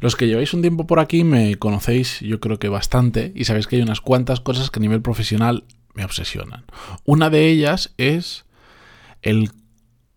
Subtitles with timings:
[0.00, 3.66] Los que lleváis un tiempo por aquí me conocéis yo creo que bastante y sabéis
[3.66, 6.64] que hay unas cuantas cosas que a nivel profesional me obsesionan.
[7.04, 8.44] Una de ellas es
[9.22, 9.50] el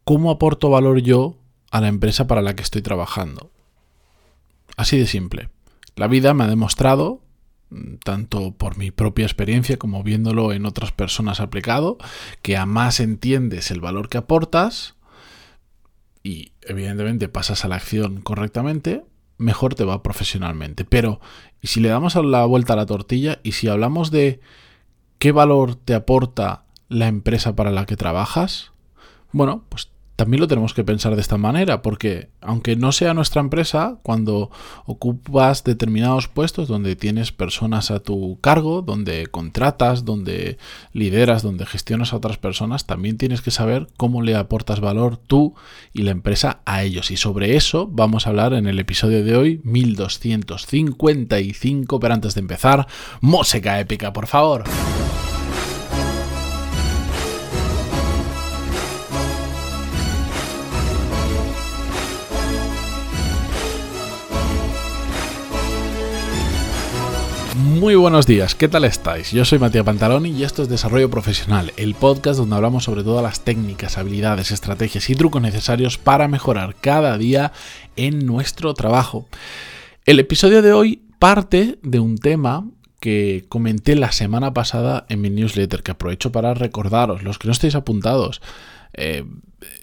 [0.04, 1.38] cómo aporto valor yo
[1.72, 3.52] a la empresa para la que estoy trabajando.
[4.78, 5.50] Así de simple.
[5.96, 7.22] La vida me ha demostrado,
[7.70, 11.98] mm, tanto por mi propia experiencia como viéndolo en otras personas aplicado,
[12.42, 14.96] que a más entiendes el valor que aportas
[16.24, 19.04] y evidentemente pasas a la acción correctamente,
[19.42, 20.86] mejor te va profesionalmente.
[20.86, 21.20] Pero,
[21.62, 24.40] ¿y si le damos la vuelta a la tortilla y si hablamos de
[25.20, 28.72] qué valor te aporta la empresa para la que trabajas?
[29.32, 29.91] Bueno, pues
[30.22, 34.52] también lo tenemos que pensar de esta manera, porque aunque no sea nuestra empresa, cuando
[34.86, 40.60] ocupas determinados puestos donde tienes personas a tu cargo, donde contratas, donde
[40.94, 45.56] lideras, donde gestionas a otras personas, también tienes que saber cómo le aportas valor tú
[45.92, 47.10] y la empresa a ellos.
[47.10, 52.42] Y sobre eso vamos a hablar en el episodio de hoy, 1255, pero antes de
[52.42, 52.86] empezar,
[53.22, 54.66] música épica, por favor.
[67.82, 69.32] Muy buenos días, ¿qué tal estáis?
[69.32, 73.24] Yo soy Matías Pantaloni y esto es Desarrollo Profesional, el podcast donde hablamos sobre todas
[73.24, 77.54] las técnicas, habilidades, estrategias y trucos necesarios para mejorar cada día
[77.96, 79.28] en nuestro trabajo.
[80.06, 82.68] El episodio de hoy parte de un tema
[83.00, 87.52] que comenté la semana pasada en mi newsletter, que aprovecho para recordaros, los que no
[87.52, 88.44] estéis apuntados.
[88.94, 89.26] Eh,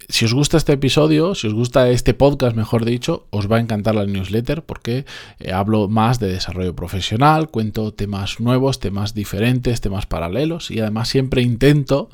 [0.08, 3.60] si os gusta este episodio, si os gusta este podcast, mejor dicho, os va a
[3.60, 5.04] encantar la newsletter porque
[5.38, 11.08] eh, hablo más de desarrollo profesional, cuento temas nuevos, temas diferentes, temas paralelos y además
[11.08, 12.08] siempre intento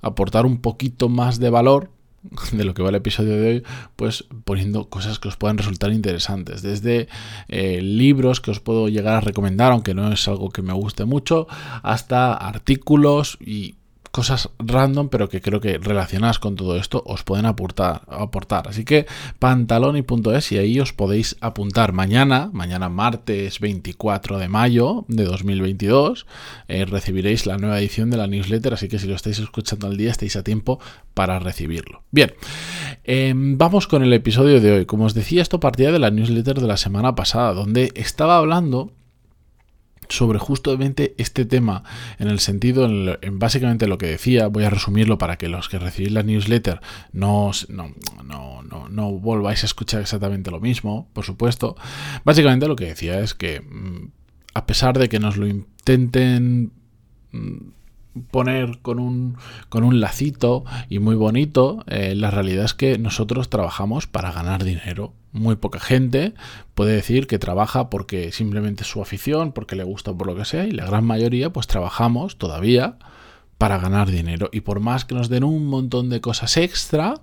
[0.00, 1.90] aportar un poquito más de valor
[2.52, 3.62] de lo que va el episodio de hoy,
[3.96, 7.08] pues poniendo cosas que os puedan resultar interesantes, desde
[7.48, 11.04] eh, libros que os puedo llegar a recomendar, aunque no es algo que me guste
[11.04, 11.46] mucho,
[11.82, 13.76] hasta artículos y
[14.14, 18.02] cosas random, pero que creo que relacionadas con todo esto os pueden aportar.
[18.06, 18.68] aportar.
[18.68, 19.06] Así que
[19.40, 21.92] pantaloni.es y ahí os podéis apuntar.
[21.92, 26.26] Mañana, mañana martes 24 de mayo de 2022,
[26.68, 29.96] eh, recibiréis la nueva edición de la newsletter, así que si lo estáis escuchando al
[29.96, 30.78] día estáis a tiempo
[31.12, 32.04] para recibirlo.
[32.12, 32.34] Bien,
[33.02, 34.86] em, vamos con el episodio de hoy.
[34.86, 38.92] Como os decía, esto partía de la newsletter de la semana pasada, donde estaba hablando
[40.14, 41.84] sobre justamente este tema
[42.18, 45.78] en el sentido en, básicamente lo que decía voy a resumirlo para que los que
[45.78, 46.80] recibís la newsletter
[47.12, 47.92] no, no,
[48.24, 51.76] no, no, no volváis a escuchar exactamente lo mismo por supuesto.
[52.24, 54.10] Básicamente lo que decía es que mm,
[54.54, 56.72] a pesar de que nos lo intenten
[57.32, 57.58] mm,
[58.30, 59.36] poner con un,
[59.68, 64.64] con un lacito y muy bonito, eh, la realidad es que nosotros trabajamos para ganar
[64.64, 65.12] dinero.
[65.32, 66.34] Muy poca gente
[66.74, 70.44] puede decir que trabaja porque simplemente es su afición, porque le gusta por lo que
[70.44, 72.98] sea, y la gran mayoría pues trabajamos todavía
[73.58, 74.48] para ganar dinero.
[74.52, 77.14] Y por más que nos den un montón de cosas extra,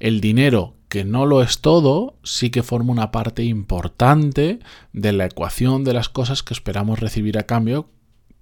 [0.00, 4.58] el dinero, que no lo es todo, sí que forma una parte importante
[4.92, 7.88] de la ecuación de las cosas que esperamos recibir a cambio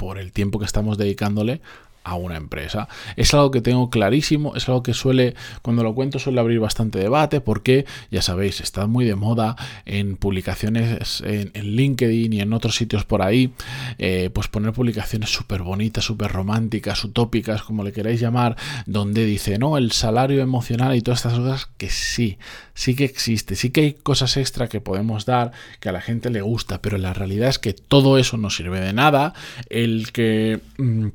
[0.00, 1.60] por el tiempo que estamos dedicándole
[2.04, 2.88] a una empresa.
[3.16, 6.98] Es algo que tengo clarísimo, es algo que suele, cuando lo cuento, suele abrir bastante
[6.98, 12.76] debate, porque ya sabéis, está muy de moda en publicaciones en, LinkedIn y en otros
[12.76, 13.52] sitios por ahí,
[13.98, 18.56] eh, pues poner publicaciones súper bonitas, súper románticas, utópicas, como le queráis llamar,
[18.86, 22.38] donde dice, no, el salario emocional y todas estas cosas, que sí,
[22.74, 26.30] sí que existe, sí que hay cosas extra que podemos dar, que a la gente
[26.30, 29.34] le gusta, pero la realidad es que todo eso no sirve de nada,
[29.68, 30.60] el que...
[30.78, 31.08] Mm,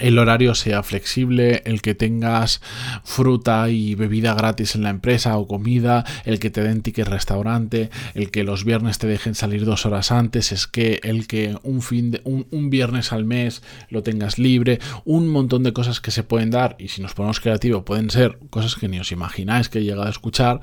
[0.00, 2.60] el horario sea flexible, el que tengas
[3.04, 7.90] fruta y bebida gratis en la empresa o comida, el que te den ticket restaurante,
[8.14, 11.82] el que los viernes te dejen salir dos horas antes, es que el que un
[11.82, 16.24] fin de, un, viernes al mes lo tengas libre, un montón de cosas que se
[16.24, 19.78] pueden dar y si nos ponemos creativos pueden ser cosas que ni os imagináis que
[19.78, 20.60] he llegado a escuchar,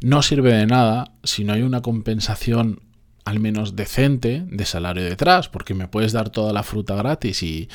[0.00, 2.80] no sirve de nada si no hay una compensación
[3.30, 7.68] al menos decente de salario detrás, porque me puedes dar toda la fruta gratis y,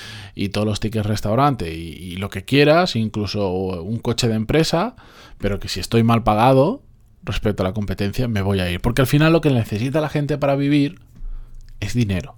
[0.50, 3.50] todos los tickets restaurante y, y, lo que quieras, incluso
[3.81, 4.96] un coche de empresa,
[5.38, 6.84] pero que si estoy mal pagado
[7.24, 10.10] respecto a la competencia me voy a ir, porque al final lo que necesita la
[10.10, 11.00] gente para vivir
[11.80, 12.36] es dinero.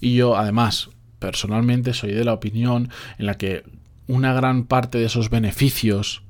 [0.00, 2.88] Y yo además, personalmente, soy de la opinión
[3.18, 3.64] en la que
[4.06, 6.22] una gran parte de esos beneficios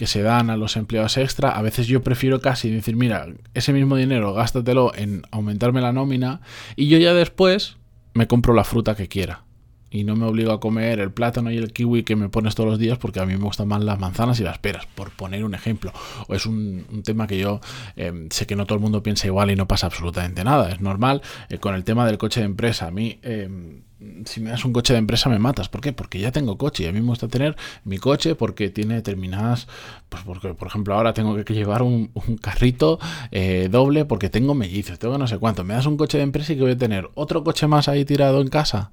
[0.00, 3.74] que se dan a los empleados extra, a veces yo prefiero casi decir, mira, ese
[3.74, 6.40] mismo dinero gástatelo en aumentarme la nómina
[6.74, 7.76] y yo ya después
[8.14, 9.44] me compro la fruta que quiera.
[9.90, 12.70] y no me obligo a comer el plátano y el kiwi que me pones todos
[12.70, 15.44] los días porque a mí me gustan más las manzanas y las peras, por poner
[15.44, 15.92] un ejemplo.
[16.28, 17.60] O es un, tema que yo
[17.94, 20.70] em, sé que no todo el mundo piensa igual y no pasa absolutamente nada.
[20.70, 21.20] Es normal
[21.50, 22.86] eh, con el tema del coche de empresa.
[22.86, 23.18] A mí...
[23.22, 23.82] Em,
[24.24, 25.68] si me das un coche de empresa me matas.
[25.68, 25.92] ¿Por qué?
[25.92, 29.68] Porque ya tengo coche y a mí me gusta tener mi coche porque tiene determinadas,
[30.08, 32.10] pues porque por ejemplo ahora tengo que llevar un,
[32.40, 32.98] carrito
[33.30, 35.64] eh, doble porque tengo mellizos, tengo no sé cuánto.
[35.64, 38.04] Me das un coche de empresa y que voy a tener otro coche más ahí
[38.04, 38.92] tirado en casa.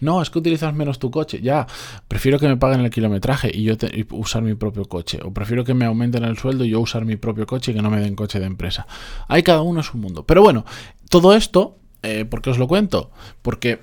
[0.00, 1.40] No, es que utilizas menos tu coche.
[1.40, 1.68] Ya,
[2.08, 3.76] prefiero que me paguen el kilometraje y yo
[4.10, 5.20] usar mi propio coche.
[5.22, 7.82] O prefiero que me aumenten el sueldo y yo usar mi propio coche y que
[7.82, 8.88] no me den coche de empresa.
[9.28, 10.26] Hay cada uno es un mundo.
[10.26, 10.64] Pero bueno,
[11.08, 13.12] todo esto, eh, ¿por qué os lo cuento?
[13.42, 13.78] Porque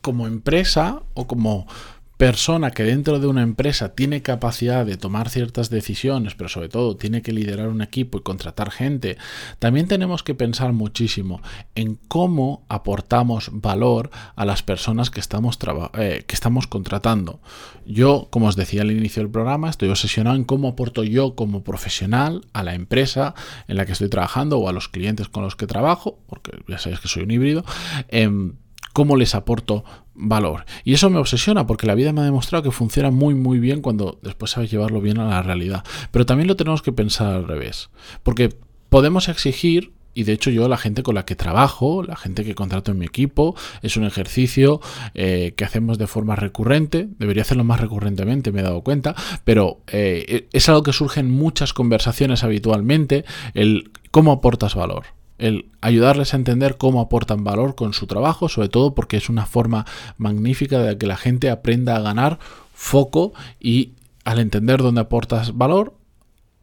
[0.00, 1.66] como empresa o como
[2.20, 6.94] persona que dentro de una empresa tiene capacidad de tomar ciertas decisiones, pero sobre todo
[6.94, 9.16] tiene que liderar un equipo y contratar gente,
[9.58, 11.40] también tenemos que pensar muchísimo
[11.74, 15.58] en cómo aportamos valor a las personas que estamos,
[15.94, 17.40] eh, que estamos contratando.
[17.86, 21.64] Yo, como os decía al inicio del programa, estoy obsesionado en cómo aporto yo como
[21.64, 23.34] profesional a la empresa
[23.66, 26.76] en la que estoy trabajando o a los clientes con los que trabajo, porque ya
[26.76, 27.64] sabéis que soy un híbrido.
[28.08, 28.56] Em,
[28.92, 29.84] cómo les aporto
[30.14, 30.64] valor.
[30.84, 33.80] Y eso me obsesiona porque la vida me ha demostrado que funciona muy muy bien
[33.80, 35.84] cuando después sabes llevarlo bien a la realidad.
[36.10, 37.90] Pero también lo tenemos que pensar al revés.
[38.22, 38.50] Porque
[38.88, 42.54] podemos exigir y de hecho yo, la gente con la que trabajo, la gente que
[42.54, 44.80] contrato en mi equipo, es un ejercicio
[45.14, 47.08] eh, que hacemos de forma recurrente.
[47.18, 49.14] Debería hacerlo más recurrentemente, me he dado cuenta.
[49.44, 55.70] Pero eh, es algo que surge en muchas conversaciones habitualmente, el cómo aportas valor el
[55.80, 59.86] ayudarles a entender cómo aportan valor con su trabajo, sobre todo porque es una forma
[60.18, 62.38] magnífica de que la gente aprenda a ganar
[62.74, 63.94] foco y
[64.24, 65.96] al entender dónde aportas valor,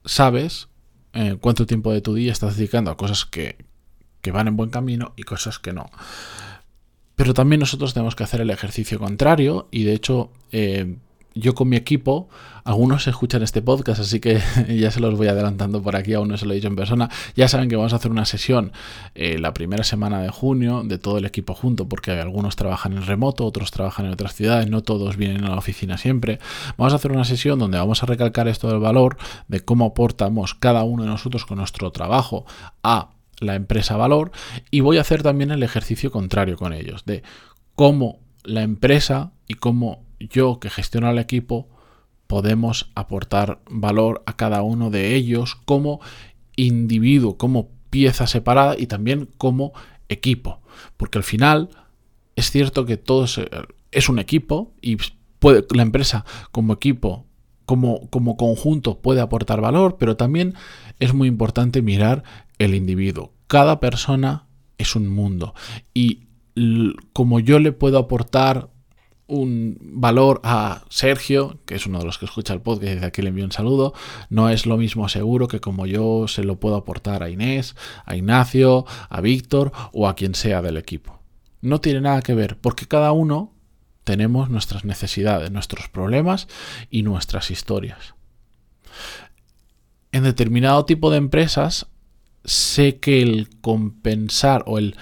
[0.05, 0.69] sabes
[1.13, 3.65] eh, cuánto tiempo de tu día estás dedicando a cosas que,
[4.31, 5.89] van en buen camino y cosas que no.
[7.15, 10.97] Pero también nosotros tenemos que hacer el ejercicio contrario y de hecho eh,
[11.39, 12.29] yo con mi equipo,
[12.63, 16.37] algunos escuchan este podcast, así que ya se los voy adelantando por aquí, aún no
[16.37, 18.71] se lo he dicho en persona, ya saben que vamos a hacer una sesión
[19.15, 23.05] eh, la primera semana de junio de todo el equipo junto, porque algunos trabajan en
[23.05, 26.39] remoto, otros trabajan en otras ciudades, no todos vienen a la oficina siempre.
[26.77, 29.17] Vamos a hacer una sesión donde vamos a recalcar esto del valor,
[29.47, 32.45] de cómo aportamos cada uno de nosotros con nuestro trabajo
[32.83, 34.31] a la empresa valor
[34.71, 37.23] y voy a hacer también el ejercicio contrario con ellos, de
[37.75, 41.67] cómo la empresa y cómo yo que gestiono el equipo
[42.27, 46.01] podemos aportar valor a cada uno de ellos como
[46.55, 49.73] individuo, como pieza separada y también como
[50.09, 50.59] equipo.
[50.97, 51.69] Porque al final
[52.35, 53.25] es cierto que todo
[53.91, 54.97] es, un equipo y
[55.41, 57.25] la empresa como equipo,
[57.65, 60.53] como, como conjunto puede aportar valor, pero también
[60.99, 62.23] es muy importante mirar
[62.59, 63.33] el individuo.
[63.47, 64.47] Cada persona
[64.77, 65.55] es un mundo
[65.93, 66.27] y
[67.13, 68.69] como yo le puedo aportar
[69.27, 73.05] un valor a Sergio, que es uno de los que escucha el podcast y desde
[73.05, 73.93] aquí le envío un saludo,
[74.29, 77.75] no es lo mismo seguro que como yo se lo puedo aportar a Inés,
[78.05, 81.19] a Ignacio, a Víctor o a quien sea del equipo.
[81.61, 83.53] No tiene nada que ver, porque cada uno
[84.03, 86.47] tenemos nuestras necesidades, nuestros problemas
[86.89, 88.15] y nuestras historias.
[90.13, 91.87] En determinado tipo de empresas
[92.45, 94.95] sé que el compensar o el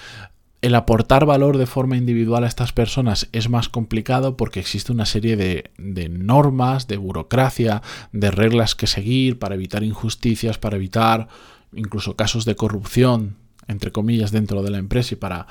[0.66, 5.06] el aportar valor de forma individual a estas personas es más complicado porque existe una
[5.06, 7.82] serie de, normas, de burocracia,
[8.12, 11.28] de reglas que seguir para evitar injusticias, para evitar
[11.72, 13.36] incluso casos de corrupción
[13.68, 15.48] entre comillas, dentro de la empresa y para,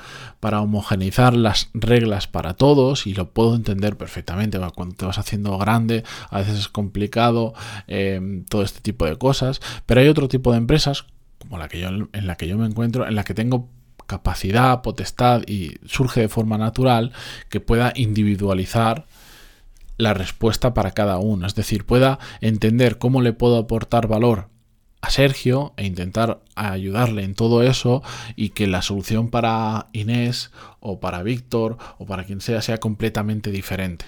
[0.62, 6.02] homogeneizar las reglas para todos, y lo puedo entender perfectamente, cuando te vas haciendo grande,
[6.30, 7.52] a veces es complicado
[7.88, 11.04] eh, todo este tipo de cosas, pero hay otro tipo de empresas,
[11.38, 13.68] como la que yo, en la que yo me encuentro, en la que tengo
[14.06, 17.12] capacidad, potestad y surge de forma natural
[17.48, 19.06] que pueda individualizar
[19.98, 21.46] la respuesta para cada uno.
[21.46, 24.48] Es decir, pueda entender cómo le puedo aportar valor
[25.00, 28.02] a Sergio e intentar ayudarle en todo eso
[28.34, 33.50] y que la solución para Inés o para Víctor o para quien sea sea completamente
[33.50, 34.06] diferente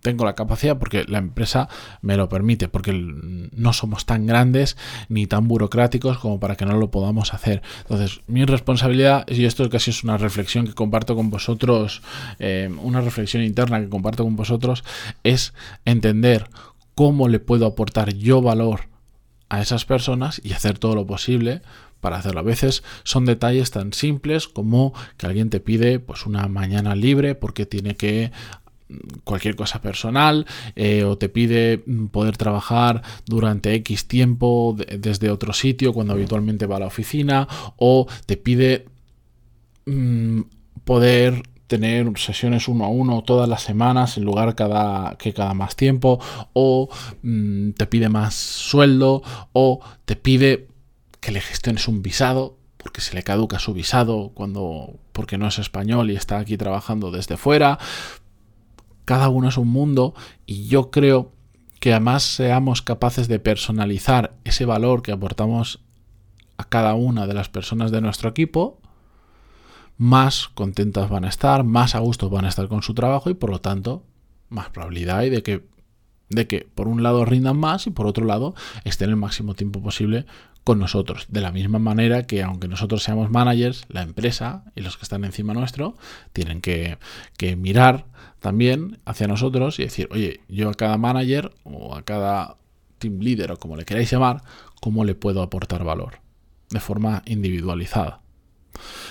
[0.00, 1.68] tengo la capacidad porque la empresa
[2.02, 4.76] me lo permite, porque no somos tan grandes
[5.08, 7.62] ni tan burocráticos como para que no lo podamos hacer.
[7.82, 12.02] Entonces, mi responsabilidad, y esto casi es una reflexión que comparto con vosotros,
[12.38, 14.84] eh, una reflexión interna que comparto con vosotros,
[15.24, 15.54] es
[15.84, 16.48] entender
[16.94, 18.88] cómo le puedo aportar yo valor
[19.48, 21.62] a esas personas y hacer todo lo posible
[22.00, 22.40] para hacerlo.
[22.40, 27.34] A veces son detalles tan simples como que alguien te pide pues una mañana libre
[27.34, 28.32] porque tiene que
[29.24, 35.92] cualquier cosa personal eh, o te pide poder trabajar durante X tiempo desde otro sitio
[35.92, 38.86] cuando habitualmente va a la oficina o te pide
[39.86, 40.40] mm,
[40.84, 45.76] poder tener sesiones uno a uno todas las semanas en lugar cada, que cada más
[45.76, 46.18] tiempo,
[46.52, 46.88] o
[47.22, 50.66] mm, te pide más sueldo, o te pide
[51.20, 55.58] que le gestiones un visado, porque se le caduca su visado cuando porque no es
[55.58, 57.78] español y está aquí trabajando desde fuera.
[59.10, 60.14] Cada uno es un mundo
[60.46, 61.32] y yo creo
[61.80, 65.80] que además seamos capaces de personalizar ese valor que aportamos
[66.58, 68.78] a cada una de las personas de nuestro equipo,
[69.98, 73.34] más contentas van a estar, más a gusto van a estar con su trabajo y
[73.34, 74.04] por lo tanto
[74.48, 75.66] más probabilidad hay de que,
[76.30, 79.82] de que por un lado rindan más y por otro lado estén el máximo tiempo
[79.82, 80.24] posible
[80.64, 81.26] con nosotros.
[81.28, 85.24] De la misma manera que aunque nosotros seamos managers, la empresa y los que están
[85.24, 85.96] encima nuestro
[86.32, 86.98] tienen que,
[87.36, 88.06] que mirar
[88.40, 92.56] también hacia nosotros y decir, oye, yo a cada manager o a cada
[92.98, 94.42] team leader o como le queráis llamar,
[94.80, 96.20] ¿cómo le puedo aportar valor?
[96.70, 98.20] De forma individualizada.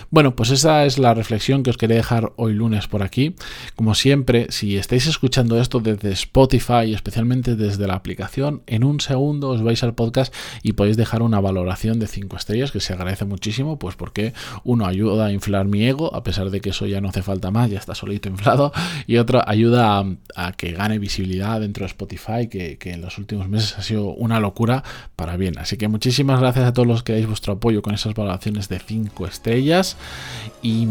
[0.10, 3.36] Bueno, pues esa es la reflexión que os quería dejar hoy lunes por aquí.
[3.76, 9.50] Como siempre, si estáis escuchando esto desde Spotify, especialmente desde la aplicación, en un segundo
[9.50, 10.34] os vais al podcast
[10.64, 14.34] y podéis dejar una valoración de 5 estrellas que se agradece muchísimo, pues porque
[14.64, 17.52] uno ayuda a inflar mi ego, a pesar de que eso ya no hace falta
[17.52, 18.72] más, ya está solito inflado,
[19.06, 20.04] y otro ayuda
[20.36, 24.08] a, que gane visibilidad dentro de Spotify, que, que, en los últimos meses ha sido
[24.14, 24.84] una locura
[25.16, 25.58] para bien.
[25.60, 28.80] Así que muchísimas gracias a todos los que dais vuestro apoyo con esas valoraciones de
[28.80, 29.59] 5 estrellas
[30.62, 30.86] y,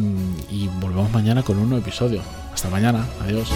[0.80, 2.22] volvemos mañana con un nuevo episodio.
[2.52, 3.48] Hasta mañana, adiós.